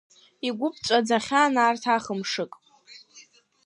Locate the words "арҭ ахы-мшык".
1.65-2.51